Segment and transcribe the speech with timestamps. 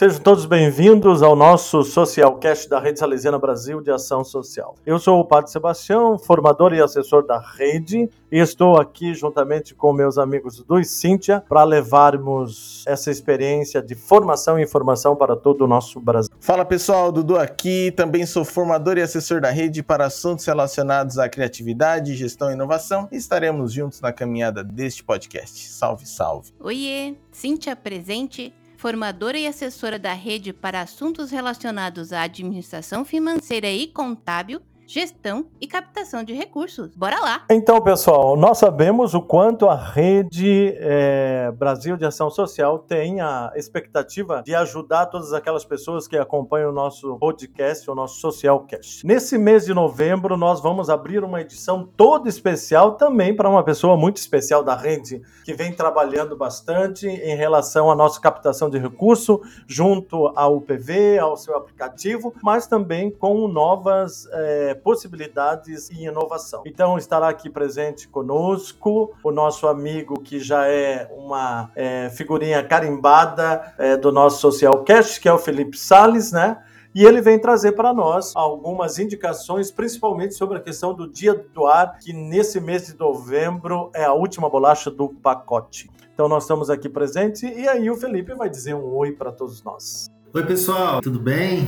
[0.00, 4.74] Sejam todos bem-vindos ao nosso Socialcast da Rede Salesiana Brasil de Ação Social.
[4.86, 9.92] Eu sou o Padre Sebastião, formador e assessor da rede, e estou aqui juntamente com
[9.92, 15.66] meus amigos do Cíntia para levarmos essa experiência de formação e informação para todo o
[15.66, 16.32] nosso Brasil.
[16.40, 21.28] Fala pessoal, Dudu aqui, também sou formador e assessor da rede para assuntos relacionados à
[21.28, 25.68] criatividade, gestão e inovação, e estaremos juntos na caminhada deste podcast.
[25.68, 26.54] Salve, salve!
[26.58, 33.86] Oiê, Cíntia presente formadora e assessora da rede para assuntos relacionados à administração financeira e
[33.86, 36.96] contábil gestão e captação de recursos.
[36.96, 37.44] Bora lá!
[37.48, 43.52] Então, pessoal, nós sabemos o quanto a rede é, Brasil de Ação Social tem a
[43.54, 49.06] expectativa de ajudar todas aquelas pessoas que acompanham o nosso podcast, o nosso Socialcast.
[49.06, 53.96] Nesse mês de novembro, nós vamos abrir uma edição toda especial também para uma pessoa
[53.96, 59.40] muito especial da rede, que vem trabalhando bastante em relação à nossa captação de recurso
[59.68, 66.62] junto ao UPV, ao seu aplicativo, mas também com novas é, possibilidades e inovação.
[66.66, 73.74] Então estará aqui presente conosco o nosso amigo que já é uma é, figurinha carimbada
[73.78, 76.62] é, do nosso Socialcast, que é o Felipe Sales, né?
[76.92, 81.66] E ele vem trazer para nós algumas indicações, principalmente sobre a questão do Dia do
[81.66, 85.88] Ar, que nesse mês de novembro é a última bolacha do pacote.
[86.12, 89.62] Então nós estamos aqui presentes e aí o Felipe vai dizer um oi para todos
[89.62, 90.10] nós.
[90.34, 91.66] Oi, pessoal, tudo bem?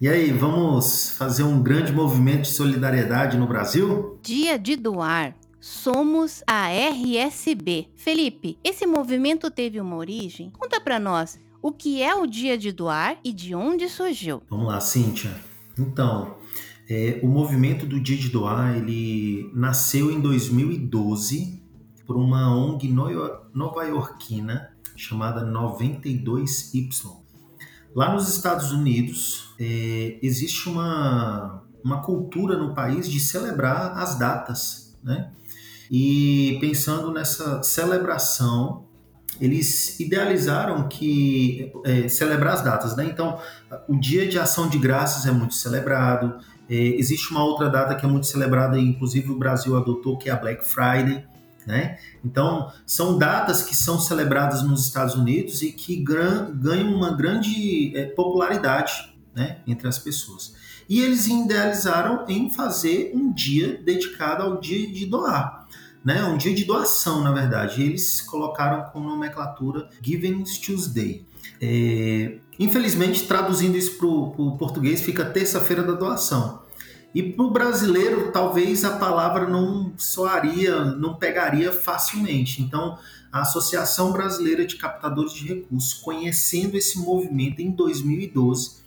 [0.00, 4.18] E aí, vamos fazer um grande movimento de solidariedade no Brasil?
[4.22, 5.36] Dia de doar.
[5.60, 7.86] Somos a RSB.
[7.96, 10.50] Felipe, esse movimento teve uma origem?
[10.58, 14.40] Conta para nós o que é o Dia de Doar e de onde surgiu.
[14.48, 15.38] Vamos lá, Cíntia.
[15.78, 16.34] Então,
[16.88, 21.62] é, o movimento do Dia de Doar ele nasceu em 2012
[22.06, 22.88] por uma ONG
[23.52, 27.19] nova-iorquina chamada 92Y.
[27.94, 34.96] Lá nos Estados Unidos, é, existe uma, uma cultura no país de celebrar as datas,
[35.02, 35.30] né?
[35.90, 38.84] E pensando nessa celebração,
[39.40, 43.06] eles idealizaram que é, celebrar as datas, né?
[43.06, 43.38] Então,
[43.88, 46.38] o Dia de Ação de Graças é muito celebrado.
[46.68, 50.32] É, existe uma outra data que é muito celebrada, inclusive o Brasil adotou, que é
[50.32, 51.24] a Black Friday.
[51.66, 51.98] Né?
[52.24, 58.06] Então, são datas que são celebradas nos Estados Unidos e que ganham uma grande é,
[58.06, 60.54] popularidade né, entre as pessoas.
[60.88, 65.68] E eles idealizaram em fazer um dia dedicado ao dia de doar.
[66.04, 67.82] Né, um dia de doação, na verdade.
[67.82, 71.24] Eles colocaram como nomenclatura Giving Tuesday.
[71.60, 76.62] É, infelizmente, traduzindo isso para o português, fica terça-feira da doação.
[77.14, 82.62] E para o brasileiro, talvez a palavra não soaria, não pegaria facilmente.
[82.62, 82.98] Então,
[83.32, 88.80] a Associação Brasileira de Captadores de Recursos, conhecendo esse movimento em 2012,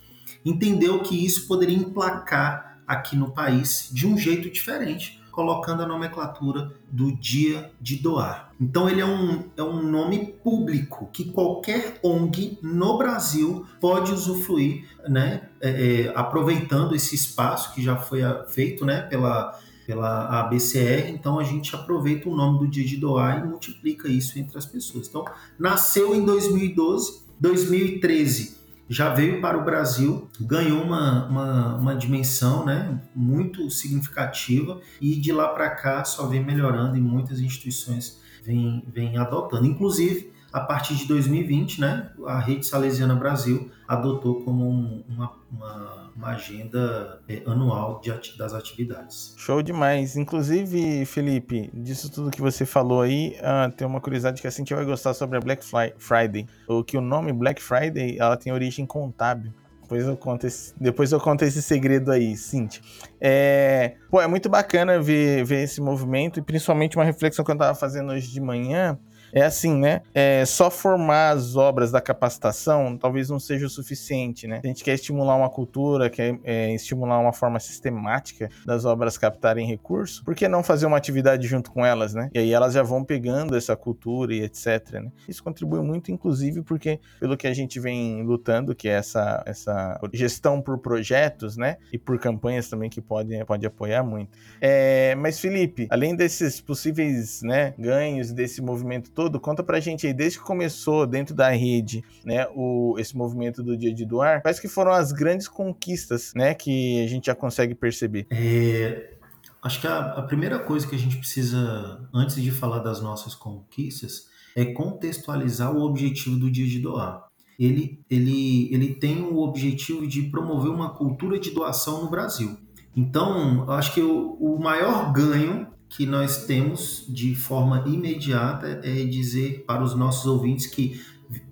[0.44, 6.72] entendeu que isso poderia emplacar aqui no país de um jeito diferente colocando a nomenclatura
[6.90, 8.52] do dia de doar.
[8.60, 14.84] Então ele é um, é um nome público que qualquer ONG no Brasil pode usufruir,
[15.08, 15.70] né, é,
[16.06, 21.74] é, aproveitando esse espaço que já foi feito né, pela, pela ABCR, então a gente
[21.74, 25.08] aproveita o nome do dia de doar e multiplica isso entre as pessoas.
[25.08, 25.24] Então,
[25.58, 33.00] nasceu em 2012, 2013 já veio para o Brasil, ganhou uma, uma, uma dimensão né,
[33.14, 39.16] muito significativa e de lá para cá só vem melhorando e muitas instituições vêm, vêm
[39.16, 39.66] adotando.
[39.66, 46.28] Inclusive, a partir de 2020, né, a Rede Salesiana Brasil adotou como uma, uma, uma
[46.28, 49.34] agenda é, anual de, das atividades.
[49.36, 50.16] Show demais.
[50.16, 54.76] Inclusive, Felipe, disso tudo que você falou aí, uh, tem uma curiosidade que a Cintia
[54.76, 55.64] vai gostar sobre a Black
[55.98, 56.46] Friday.
[56.68, 59.52] O que o nome Black Friday ela tem origem contábil.
[59.82, 62.80] Depois eu conto esse, depois eu conto esse segredo aí, Cintia.
[63.20, 67.54] É, pô, é muito bacana ver, ver esse movimento e principalmente uma reflexão que eu
[67.54, 68.96] estava fazendo hoje de manhã
[69.34, 70.02] é assim, né?
[70.14, 74.60] É, só formar as obras da capacitação talvez não seja o suficiente, né?
[74.62, 79.66] A gente quer estimular uma cultura, quer é, estimular uma forma sistemática das obras captarem
[79.66, 82.30] recursos, por que não fazer uma atividade junto com elas, né?
[82.32, 85.12] E aí elas já vão pegando essa cultura e etc, né?
[85.28, 90.00] Isso contribui muito, inclusive, porque pelo que a gente vem lutando, que é essa, essa
[90.12, 91.76] gestão por projetos, né?
[91.92, 94.30] E por campanhas também que podem pode apoiar muito.
[94.60, 100.06] É, mas, Felipe, além desses possíveis né, ganhos desse movimento todo, todo, conta pra gente
[100.06, 104.42] aí, desde que começou dentro da rede, né, o, esse movimento do dia de doar,
[104.42, 108.26] quais que foram as grandes conquistas, né, que a gente já consegue perceber?
[108.30, 109.14] É,
[109.62, 113.34] acho que a, a primeira coisa que a gente precisa, antes de falar das nossas
[113.34, 117.24] conquistas, é contextualizar o objetivo do dia de doar.
[117.58, 122.58] ele, ele, ele tem o objetivo de promover uma cultura de doação no Brasil.
[122.94, 129.64] Então, acho que o, o maior ganho que nós temos de forma imediata é dizer
[129.66, 131.04] para os nossos ouvintes que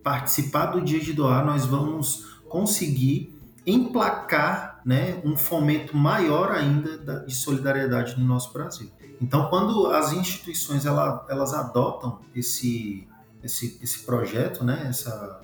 [0.02, 7.34] participar do Dia de Doar nós vamos conseguir emplacar né, um fomento maior ainda de
[7.34, 8.90] solidariedade no nosso Brasil.
[9.20, 13.06] Então, quando as instituições ela, elas adotam esse,
[13.42, 15.40] esse, esse projeto, né, essa,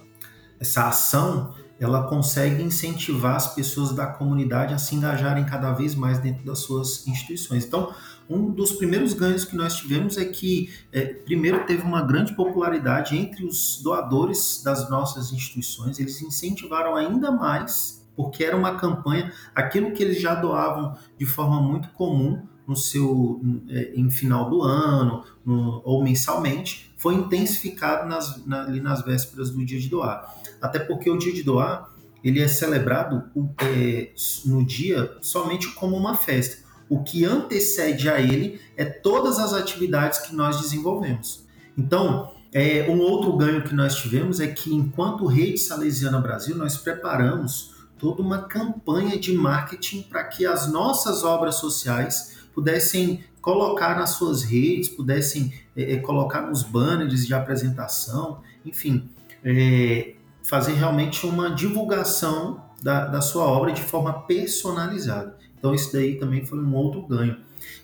[0.58, 6.18] essa ação, ela consegue incentivar as pessoas da comunidade a se engajarem cada vez mais
[6.18, 7.64] dentro das suas instituições.
[7.64, 7.92] Então,
[8.28, 13.16] um dos primeiros ganhos que nós tivemos é que, é, primeiro, teve uma grande popularidade
[13.16, 19.92] entre os doadores das nossas instituições, eles incentivaram ainda mais, porque era uma campanha, aquilo
[19.92, 23.40] que eles já doavam de forma muito comum no seu
[23.70, 29.50] é, em final do ano no, ou mensalmente, foi intensificado nas, na, ali nas vésperas
[29.50, 30.37] do dia de doar.
[30.60, 31.90] Até porque o dia de doar
[32.22, 33.24] ele é celebrado
[33.62, 34.10] é,
[34.44, 36.66] no dia somente como uma festa.
[36.88, 41.46] O que antecede a ele é todas as atividades que nós desenvolvemos.
[41.76, 46.76] Então, é, um outro ganho que nós tivemos é que, enquanto Rede Salesiana Brasil, nós
[46.76, 54.10] preparamos toda uma campanha de marketing para que as nossas obras sociais pudessem colocar nas
[54.10, 59.08] suas redes, pudessem é, é colocar nos banners de apresentação, enfim,
[59.44, 60.14] é,
[60.48, 65.36] fazer realmente uma divulgação da, da sua obra de forma personalizada.
[65.58, 67.36] Então, isso daí também foi um outro ganho.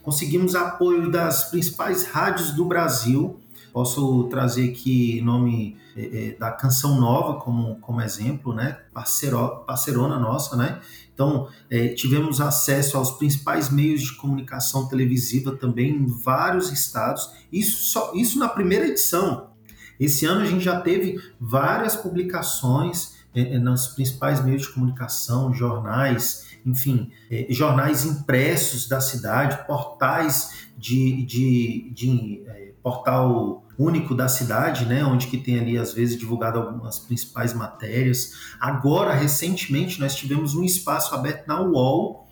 [0.02, 3.38] Conseguimos apoio das principais rádios do Brasil.
[3.72, 8.78] Posso trazer aqui nome é, é, da Canção Nova como, como exemplo, né?
[8.92, 10.80] Parceiro, parceirona nossa, né?
[11.12, 17.30] Então, é, tivemos acesso aos principais meios de comunicação televisiva também em vários estados.
[17.52, 19.53] Isso, só, isso na primeira edição.
[19.98, 25.52] Esse ano a gente já teve várias publicações é, é nos principais meios de comunicação,
[25.52, 34.28] jornais, enfim, é, jornais impressos da cidade, portais de, de, de é, portal único da
[34.28, 38.32] cidade, né, onde que tem ali às vezes divulgado algumas principais matérias.
[38.60, 42.23] Agora, recentemente, nós tivemos um espaço aberto na UOL,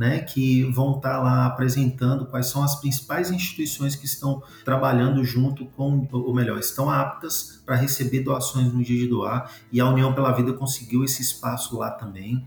[0.00, 5.66] né, que vão estar lá apresentando quais são as principais instituições que estão trabalhando junto
[5.66, 10.14] com, ou melhor, estão aptas para receber doações no dia de doar, e a União
[10.14, 12.46] pela Vida conseguiu esse espaço lá também.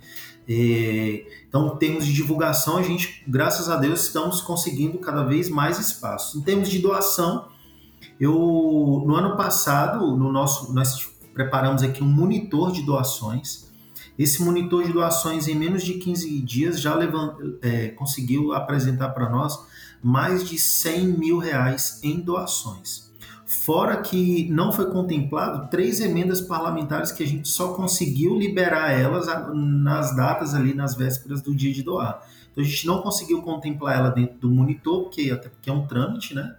[0.50, 5.48] É, então, em termos de divulgação, a gente, graças a Deus, estamos conseguindo cada vez
[5.48, 6.34] mais espaços.
[6.34, 7.50] Em termos de doação,
[8.20, 8.34] eu
[9.06, 13.72] no ano passado, no nosso, nós preparamos aqui um monitor de doações.
[14.18, 19.30] Esse monitor de doações, em menos de 15 dias, já levant, é, conseguiu apresentar para
[19.30, 19.60] nós
[20.04, 23.12] mais de 100 mil reais em doações.
[23.46, 29.28] Fora que não foi contemplado três emendas parlamentares que a gente só conseguiu liberar elas
[29.54, 32.22] nas datas ali, nas vésperas do dia de doar.
[32.52, 35.86] Então a gente não conseguiu contemplar ela dentro do monitor, porque até porque é um
[35.86, 36.56] trâmite, né?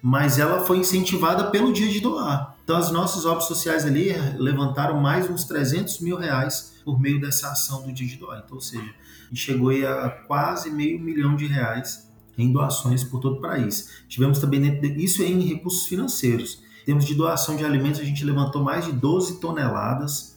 [0.00, 2.56] Mas ela foi incentivada pelo dia de doar.
[2.68, 7.48] Então as nossas obras sociais ali levantaram mais uns 300 mil reais por meio dessa
[7.48, 8.42] ação do doar.
[8.44, 8.94] Então, ou seja,
[9.32, 12.06] chegou a quase meio milhão de reais
[12.36, 14.02] em doações por todo o país.
[14.06, 16.62] Tivemos também, isso em recursos financeiros.
[16.82, 20.36] Em termos de doação de alimentos, a gente levantou mais de 12 toneladas.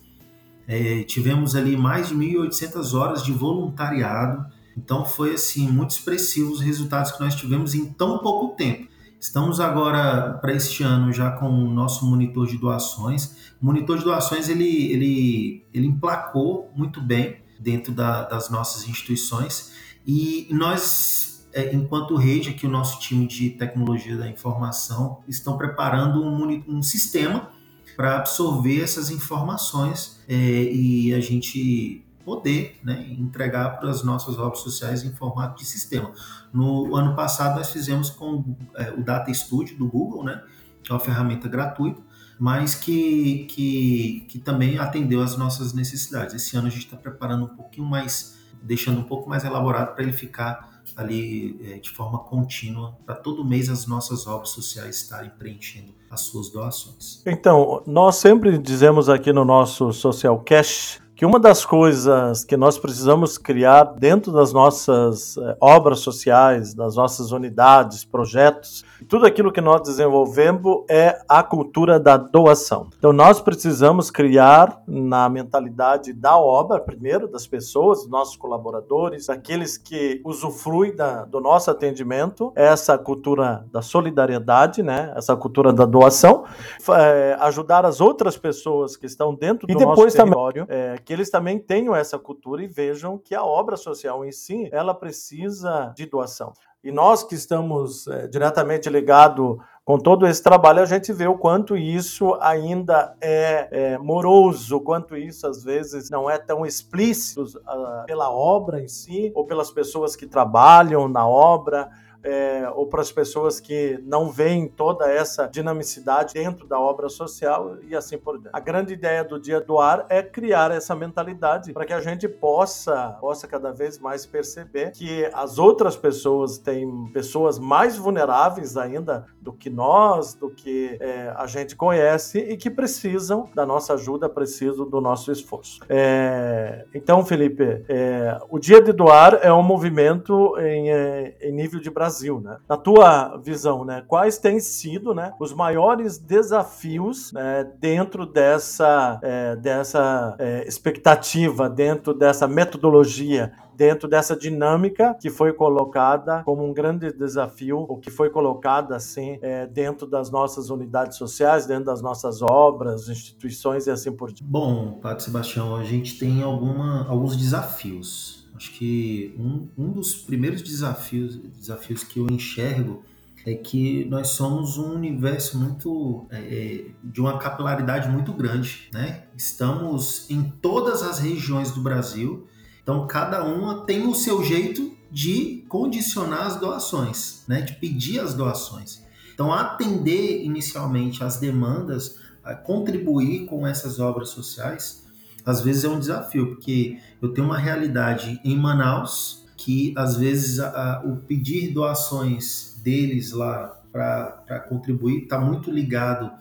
[0.66, 4.46] É, tivemos ali mais de 1.800 horas de voluntariado.
[4.78, 8.90] Então foi assim muito expressivo os resultados que nós tivemos em tão pouco tempo.
[9.22, 13.54] Estamos agora para este ano já com o nosso monitor de doações.
[13.62, 19.74] O monitor de doações ele, ele, ele emplacou muito bem dentro da, das nossas instituições
[20.08, 26.24] e nós é, enquanto rede, aqui o nosso time de tecnologia da informação estão preparando
[26.24, 27.52] um, um sistema
[27.96, 34.60] para absorver essas informações é, e a gente poder né, entregar para as nossas obras
[34.60, 36.12] sociais em formato de sistema.
[36.54, 40.42] No ano passado nós fizemos com é, o Data Studio do Google, né,
[40.84, 42.02] que é uma ferramenta gratuita,
[42.40, 46.34] mas que, que, que também atendeu às nossas necessidades.
[46.34, 50.04] Esse ano a gente está preparando um pouquinho mais, deixando um pouco mais elaborado para
[50.04, 55.30] ele ficar ali é, de forma contínua para todo mês as nossas obras sociais estarem
[55.30, 57.22] preenchendo as suas doações.
[57.26, 62.80] Então, nós sempre dizemos aqui no nosso Social Cash que uma das coisas que nós
[62.80, 69.62] precisamos criar dentro das nossas eh, obras sociais, das nossas unidades, projetos, tudo aquilo que
[69.62, 72.88] nós desenvolvemos é a cultura da doação.
[72.98, 79.78] Então nós precisamos criar na mentalidade da obra, primeiro, das pessoas, dos nossos colaboradores, daqueles
[79.78, 85.14] que usufruem da, do nosso atendimento, essa cultura da solidariedade, né?
[85.16, 86.46] essa cultura da doação,
[86.90, 91.60] é, ajudar as outras pessoas que estão dentro do nosso território, é, que eles também
[91.60, 96.54] tenham essa cultura e vejam que a obra social em si, ela precisa de doação.
[96.82, 101.38] E nós que estamos é, diretamente ligados com todo esse trabalho, a gente vê o
[101.38, 107.44] quanto isso ainda é, é moroso, o quanto isso às vezes não é tão explícito
[107.44, 111.90] uh, pela obra em si, ou pelas pessoas que trabalham na obra,
[112.24, 117.78] é, ou para as pessoas que não veem toda essa dinamicidade dentro da obra social
[117.82, 118.54] e assim por diante.
[118.54, 122.28] A grande ideia do Dia do Ar é criar essa mentalidade para que a gente
[122.28, 129.26] possa, possa cada vez mais perceber que as outras pessoas têm pessoas mais vulneráveis ainda
[129.40, 134.30] do que nós, do que é, a gente conhece e que precisam da nossa ajuda,
[134.30, 135.80] precisam do nosso esforço.
[135.90, 141.80] É, então, Felipe, é, o Dia de Doar é um movimento em, é, em nível
[141.80, 142.58] de Brasil Brasil, né?
[142.68, 144.04] Na tua visão, né?
[144.06, 152.14] Quais têm sido, né, os maiores desafios né, dentro dessa, é, dessa é, expectativa, dentro
[152.14, 158.30] dessa metodologia dentro dessa dinâmica que foi colocada como um grande desafio, ou que foi
[158.30, 164.12] colocada assim é, dentro das nossas unidades sociais, dentro das nossas obras, instituições e assim
[164.12, 164.44] por diante.
[164.44, 170.62] Bom, Padre Sebastião, a gente tem alguma, alguns desafios Acho que um, um dos primeiros
[170.62, 173.04] desafios, desafios que eu enxergo
[173.46, 179.24] é que nós somos um universo muito é, é, de uma capilaridade muito grande, né?
[179.36, 182.48] Estamos em todas as regiões do Brasil,
[182.84, 187.62] então cada uma tem o seu jeito de condicionar as doações, né?
[187.62, 189.04] De pedir as doações.
[189.34, 192.20] Então atender inicialmente as demandas,
[192.64, 195.01] contribuir com essas obras sociais
[195.46, 200.60] às vezes é um desafio, porque eu tenho uma realidade em Manaus que às vezes
[200.60, 206.32] a, a, o pedir doações deles lá para contribuir está muito ligado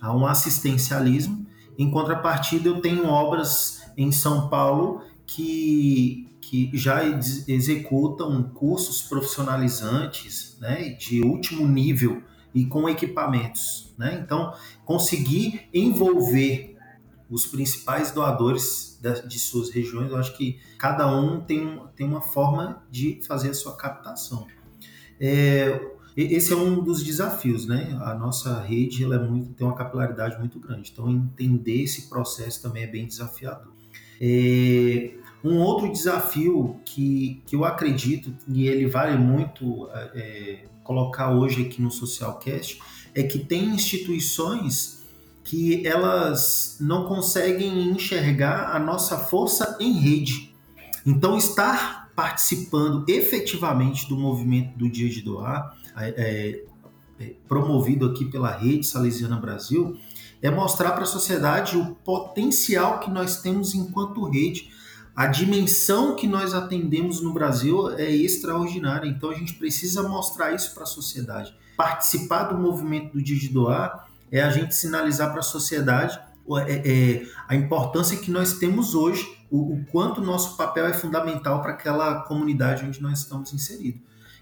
[0.00, 1.46] a um assistencialismo.
[1.78, 7.02] Em contrapartida, eu tenho obras em São Paulo que, que já
[7.46, 12.22] executam cursos profissionalizantes né, de último nível
[12.54, 13.94] e com equipamentos.
[13.96, 14.20] Né?
[14.24, 14.52] Então,
[14.84, 16.71] conseguir envolver
[17.32, 22.84] os principais doadores de, suas regiões, eu acho que cada um tem, tem uma forma
[22.90, 24.46] de fazer a sua captação.
[25.18, 25.80] É,
[26.14, 27.98] esse é um dos desafios, né?
[28.02, 32.60] A nossa rede ela é muito, tem uma capilaridade muito grande, então entender esse processo
[32.60, 33.72] também é bem desafiador.
[34.20, 41.62] É, um outro desafio que, que eu acredito, e ele vale muito é, colocar hoje
[41.62, 42.78] aqui no Socialcast,
[43.14, 45.01] é que tem instituições
[45.44, 50.54] que elas não conseguem enxergar a nossa força em rede.
[51.04, 56.64] Então, estar participando efetivamente do movimento do Dia de Doar, é,
[57.18, 59.96] é, promovido aqui pela Rede Salesiana Brasil,
[60.40, 64.70] é mostrar para a sociedade o potencial que nós temos enquanto rede.
[65.14, 70.72] A dimensão que nós atendemos no Brasil é extraordinária, então a gente precisa mostrar isso
[70.74, 71.54] para a sociedade.
[71.76, 76.18] Participar do movimento do Dia de Doar é a gente sinalizar para a sociedade
[76.66, 81.62] é, é, a importância que nós temos hoje, o, o quanto nosso papel é fundamental
[81.62, 84.00] para aquela comunidade onde nós estamos inseridos.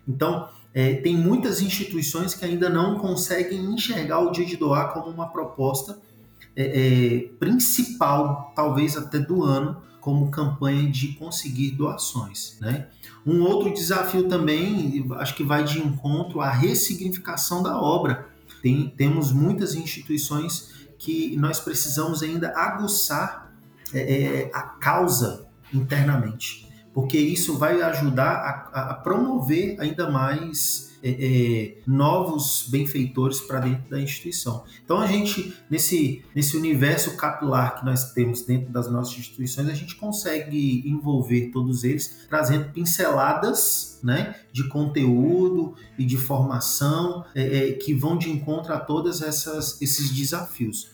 [0.08, 5.10] Então, é, tem muitas instituições que ainda não conseguem enxergar o dia de doar como
[5.10, 5.98] uma proposta
[6.56, 12.56] é, é, principal, talvez até do ano, como campanha de conseguir doações.
[12.60, 12.86] Né?
[13.26, 18.29] Um outro desafio também, acho que vai de encontro à ressignificação da obra.
[18.62, 23.52] Tem, temos muitas instituições que nós precisamos ainda aguçar
[23.92, 31.10] é, é, a causa internamente, porque isso vai ajudar a, a promover ainda mais é,
[31.10, 34.64] é, novos benfeitores para dentro da instituição.
[34.84, 39.74] Então a gente, nesse, nesse universo capilar que nós temos dentro das nossas instituições, a
[39.74, 47.72] gente consegue envolver todos eles, trazendo pinceladas né, de conteúdo e de formação é, é
[47.72, 50.90] que vão de encontro a todos esses desafios.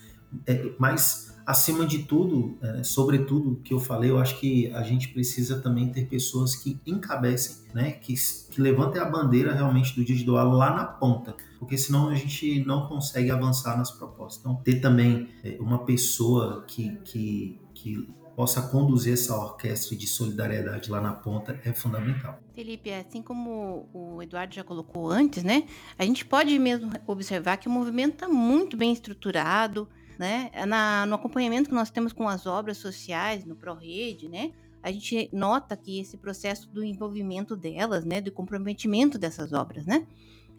[0.47, 5.09] É, mas acima de tudo, é, sobretudo que eu falei, eu acho que a gente
[5.09, 8.15] precisa também ter pessoas que encabecem, né, que,
[8.51, 12.15] que levantem a bandeira realmente do dia de doar lá na ponta, porque senão a
[12.17, 14.41] gente não consegue avançar nas propostas.
[14.41, 20.91] Então, ter também é, uma pessoa que, que, que possa conduzir essa orquestra de solidariedade
[20.91, 22.39] lá na ponta é fundamental.
[22.55, 25.65] Felipe, assim como o Eduardo já colocou antes, né?
[25.99, 30.51] A gente pode mesmo observar que o movimento está muito bem estruturado, né?
[30.67, 34.53] Na, no acompanhamento que nós temos com as obras sociais, no ProRede, né?
[34.83, 38.21] A gente nota que esse processo do envolvimento delas, né?
[38.21, 40.07] Do comprometimento dessas obras, né?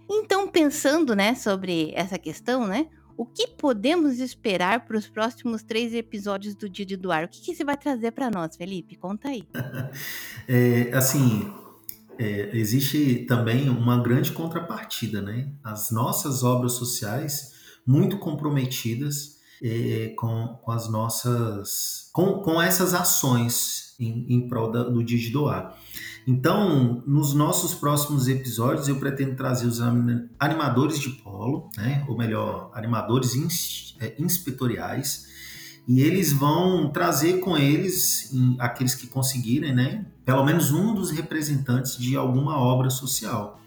[0.10, 2.88] Então, pensando, né, sobre essa questão, né?
[3.18, 7.26] O que podemos esperar para os próximos três episódios do Dia de Doar?
[7.26, 8.96] O que, que você vai trazer para nós, Felipe?
[8.96, 9.44] Conta aí.
[10.48, 11.52] é, assim,
[12.20, 15.50] é, existe também uma grande contrapartida, né?
[15.64, 17.54] As nossas obras sociais,
[17.86, 19.37] muito comprometidas
[20.16, 22.10] com, com as nossas.
[22.14, 25.76] com, com essas ações em, em prol da, do Dia de Doar.
[26.28, 29.80] Então, nos nossos próximos episódios, eu pretendo trazer os
[30.38, 32.04] animadores de polo, né?
[32.08, 35.26] ou melhor, animadores ins é, inspetoriais,
[35.88, 40.06] e eles vão trazer com eles, aqueles que conseguirem, né?
[40.26, 43.62] pelo menos um dos representantes de alguma obra social.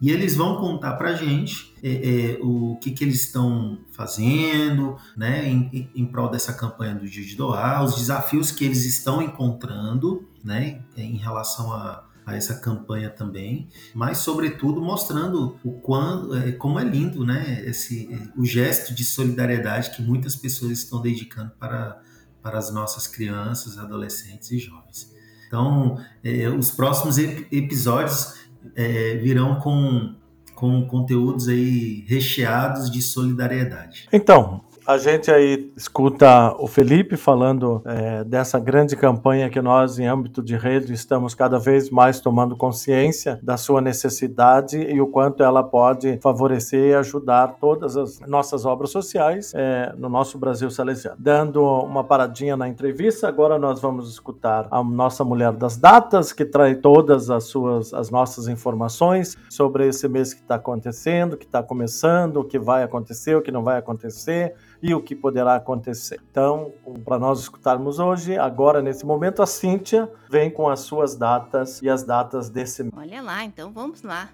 [0.00, 4.96] E eles vão contar para a gente é, é, o que, que eles estão fazendo
[5.16, 9.20] né, em, em prol dessa campanha do Dia de Doar, os desafios que eles estão
[9.20, 16.52] encontrando né, em relação a, a essa campanha também, mas sobretudo mostrando o quão, é,
[16.52, 22.00] como é lindo né, esse, o gesto de solidariedade que muitas pessoas estão dedicando para,
[22.40, 25.12] para as nossas crianças, adolescentes e jovens.
[25.48, 28.34] Então, é, os próximos ep episódios
[28.74, 30.14] é, virão com,
[30.54, 34.08] com conteúdos aí recheados de solidariedade.
[34.12, 40.06] Então, a gente aí escuta o Felipe falando é, dessa grande campanha que nós, em
[40.06, 45.42] âmbito de rede, estamos cada vez mais tomando consciência da sua necessidade e o quanto
[45.42, 51.18] ela pode favorecer e ajudar todas as nossas obras sociais é, no nosso Brasil salesiano.
[51.20, 56.46] Dando uma paradinha na entrevista, agora nós vamos escutar a nossa mulher das datas, que
[56.46, 61.62] traz todas as suas, as nossas informações sobre esse mês que está acontecendo, que está
[61.62, 66.20] começando, o que vai acontecer, o que não vai acontecer e o que poderá acontecer.
[66.30, 66.72] Então,
[67.04, 71.88] para nós escutarmos hoje, agora nesse momento, a Cíntia vem com as suas datas e
[71.88, 72.88] as datas desse.
[72.96, 74.30] Olha lá, então vamos lá.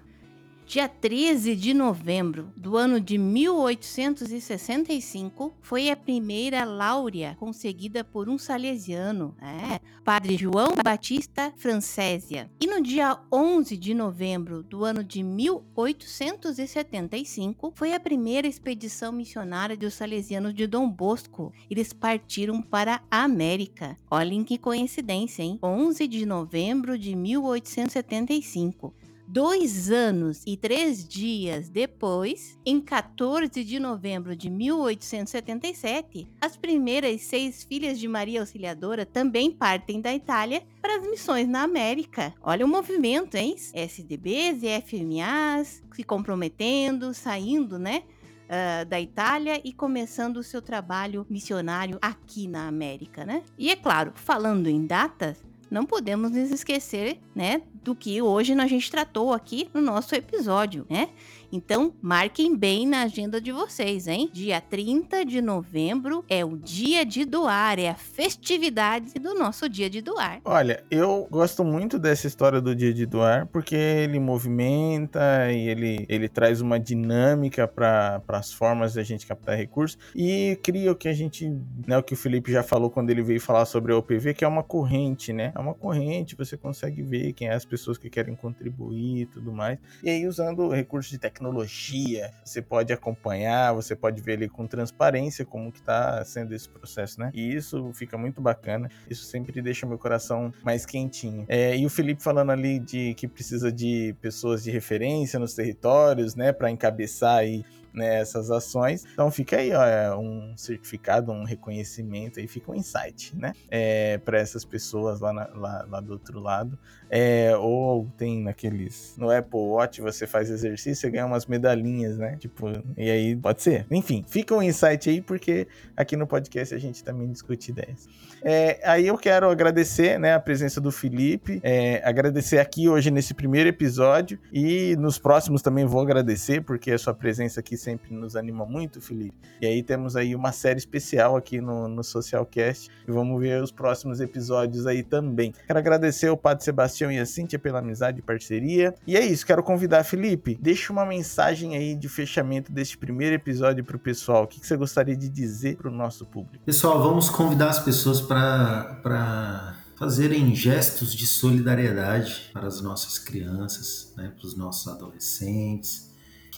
[0.67, 8.39] Dia 13 de novembro do ano de 1865 foi a primeira láurea conseguida por um
[8.39, 12.49] salesiano, é, Padre João Batista Francésia.
[12.59, 19.77] E no dia 11 de novembro do ano de 1875 foi a primeira expedição missionária
[19.77, 21.53] dos salesianos de Dom Bosco.
[21.69, 23.95] Eles partiram para a América.
[24.09, 25.59] Olhem que coincidência, hein?
[25.61, 28.91] 11 de novembro de 1875.
[29.27, 37.63] Dois anos e três dias depois, em 14 de novembro de 1877, as primeiras seis
[37.63, 42.35] filhas de Maria Auxiliadora também partem da Itália para as missões na América.
[42.39, 43.55] Olha o movimento, hein?
[43.73, 48.03] SDBs e FMAs se comprometendo, saindo, né?
[48.45, 53.41] Uh, da Itália e começando o seu trabalho missionário aqui na América, né?
[53.57, 58.67] E é claro, falando em datas, não podemos nos esquecer, né, do que hoje a
[58.67, 61.09] gente tratou aqui no nosso episódio, né?
[61.51, 64.29] Então, marquem bem na agenda de vocês, hein?
[64.33, 69.89] Dia 30 de novembro é o dia de doar, é a festividade do nosso dia
[69.89, 70.41] de doar.
[70.43, 76.05] Olha, eu gosto muito dessa história do dia de doar, porque ele movimenta e ele,
[76.09, 81.07] ele traz uma dinâmica para as formas da gente captar recursos e cria o que
[81.07, 81.47] a gente,
[81.87, 84.43] né, o que o Felipe já falou quando ele veio falar sobre a OPV, que
[84.43, 85.53] é uma corrente, né?
[85.55, 89.51] É uma corrente, você consegue ver quem é as pessoas que querem contribuir e tudo
[89.51, 89.79] mais.
[90.03, 95.45] E aí, usando recursos de tecnologia, você pode acompanhar, você pode ver ali com transparência
[95.45, 97.31] como que tá sendo esse processo, né?
[97.33, 101.45] E isso fica muito bacana, isso sempre deixa meu coração mais quentinho.
[101.47, 106.35] É, e o Felipe falando ali de que precisa de pessoas de referência nos territórios,
[106.35, 107.63] né, para encabeçar aí
[107.95, 109.05] né, essas ações.
[109.13, 114.17] Então fica aí, ó, é um certificado, um reconhecimento aí, fica um insight, né, é,
[114.19, 116.77] para essas pessoas lá, na, lá, lá, do outro lado.
[117.09, 122.35] É, ou tem naqueles, no Apple Watch você faz exercício e ganha umas medalhinhas, né,
[122.37, 123.85] tipo, e aí pode ser.
[123.89, 128.07] Enfim, fica um insight aí, porque aqui no podcast a gente também discute ideias.
[128.43, 133.33] É, aí eu quero agradecer, né, a presença do Felipe, é, agradecer aqui hoje nesse
[133.33, 138.35] primeiro episódio e nos próximos também vou agradecer, porque a sua presença aqui sempre nos
[138.35, 139.37] anima muito, Felipe.
[139.61, 143.71] E aí temos aí uma série especial aqui no, no Socialcast e vamos ver os
[143.71, 145.53] próximos episódios aí também.
[145.67, 148.95] Quero agradecer ao Padre Sebastião e a Cíntia pela amizade e parceria.
[149.05, 153.83] E é isso, quero convidar Felipe, deixa uma mensagem aí de fechamento deste primeiro episódio
[153.83, 154.43] para o pessoal.
[154.43, 156.65] O que, que você gostaria de dizer para o nosso público?
[156.65, 164.33] Pessoal, vamos convidar as pessoas para fazerem gestos de solidariedade para as nossas crianças, né,
[164.35, 166.14] para os nossos adolescentes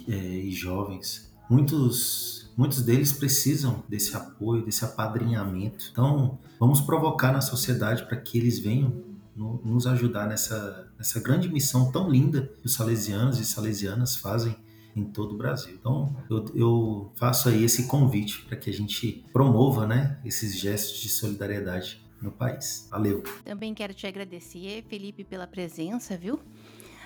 [0.07, 1.31] é, e jovens.
[1.49, 5.89] Muitos, muitos deles precisam desse apoio, desse apadrinhamento.
[5.91, 9.03] Então, vamos provocar na sociedade para que eles venham
[9.35, 14.55] no, nos ajudar nessa, nessa grande missão tão linda que os salesianos e salesianas fazem
[14.95, 15.75] em todo o Brasil.
[15.79, 20.99] Então, eu, eu faço aí esse convite para que a gente promova né, esses gestos
[20.99, 22.87] de solidariedade no país.
[22.89, 23.23] Valeu.
[23.45, 26.39] Também quero te agradecer, Felipe, pela presença, viu?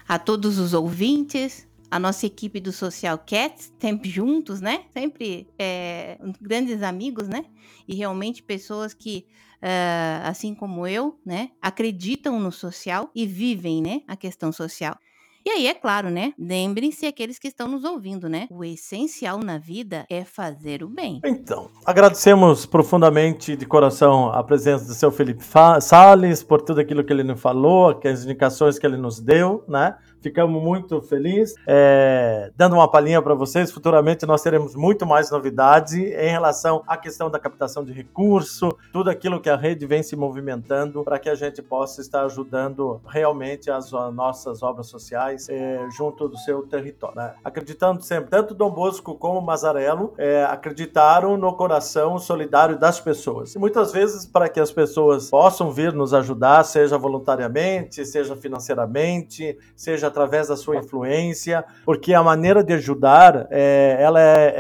[0.08, 4.86] A todos os ouvintes, a nossa equipe do Social Cats, sempre juntos, né?
[4.94, 7.44] Sempre é, grandes amigos, né?
[7.86, 9.28] E realmente pessoas que,
[9.58, 14.98] uh, assim como eu, né, acreditam no social e vivem, né, a questão social.
[15.44, 16.34] E aí, é claro, né?
[16.38, 18.48] Lembrem-se aqueles que estão nos ouvindo, né?
[18.52, 21.20] O essencial na vida é fazer o bem.
[21.26, 25.44] Então, agradecemos profundamente de coração a presença do seu Felipe
[25.82, 29.98] Salles por tudo aquilo que ele nos falou, as indicações que ele nos deu, né?
[30.22, 31.56] Ficamos muito felizes.
[31.66, 36.96] É, dando uma palhinha para vocês, futuramente nós teremos muito mais novidades em relação à
[36.96, 41.30] questão da captação de recurso, tudo aquilo que a rede vem se movimentando para que
[41.30, 47.16] a gente possa estar ajudando realmente as nossas obras sociais é, junto do seu território.
[47.16, 47.34] Né?
[47.44, 53.56] Acreditando sempre, tanto Dom Bosco como Mazarello é, acreditaram no coração solidário das pessoas.
[53.56, 59.58] E muitas vezes, para que as pessoas possam vir nos ajudar, seja voluntariamente, seja financeiramente,
[59.76, 64.54] seja através da sua influência, porque a maneira de ajudar é, ela é,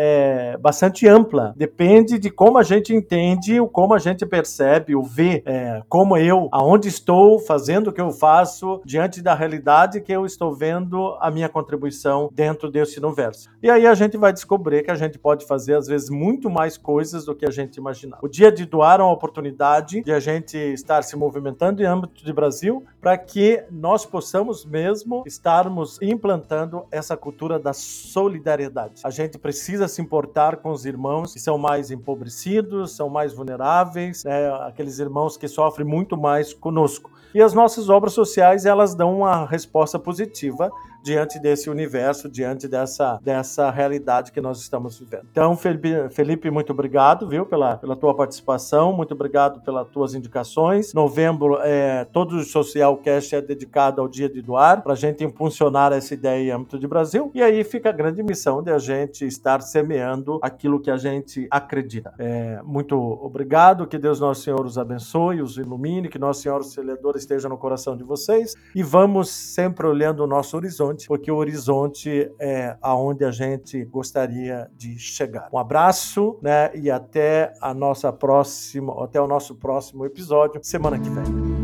[0.53, 1.53] é, bastante ampla.
[1.55, 6.47] Depende de como a gente entende, como a gente percebe, o vê, é, como eu,
[6.51, 11.29] aonde estou, fazendo o que eu faço, diante da realidade que eu estou vendo a
[11.29, 13.49] minha contribuição dentro desse universo.
[13.61, 16.77] E aí a gente vai descobrir que a gente pode fazer, às vezes, muito mais
[16.77, 18.21] coisas do que a gente imaginava.
[18.23, 22.23] O dia de doar é uma oportunidade de a gente estar se movimentando em âmbito
[22.23, 29.01] de Brasil para que nós possamos mesmo estar estarmos implantando essa cultura da solidariedade.
[29.03, 34.23] A gente precisa se importar com os irmãos que são mais empobrecidos, são mais vulneráveis,
[34.23, 34.49] né?
[34.65, 37.11] aqueles irmãos que sofrem muito mais conosco.
[37.33, 40.71] E as nossas obras sociais, elas dão uma resposta positiva
[41.03, 45.27] diante desse universo, diante dessa, dessa realidade que nós estamos vivendo.
[45.31, 50.93] Então, Felipe, Felipe, muito obrigado, viu, pela, pela tua participação, muito obrigado pelas tuas indicações.
[50.93, 55.23] Novembro, é, todo o Social Cast é dedicado ao Dia de Doar, para a gente
[55.23, 57.31] impulsionar essa ideia em âmbito de Brasil.
[57.33, 61.47] E aí fica a grande missão de a gente estar semeando aquilo que a gente
[61.49, 62.13] acredita.
[62.17, 67.15] É, muito obrigado, que Deus Nosso Senhor os abençoe, os ilumine, que Nosso Senhor Auxiliador
[67.15, 71.35] esteja no coração de vocês e vamos sempre olhando o nosso horizonte horizonte, porque o
[71.35, 75.49] horizonte é aonde a gente gostaria de chegar.
[75.51, 76.71] Um abraço, né?
[76.75, 81.60] E até a nossa próxima, até o nosso próximo episódio semana que vem.